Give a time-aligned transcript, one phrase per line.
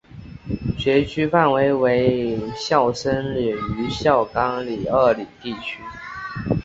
[0.79, 5.79] 学区范围为孝深里与孝冈里二里地区。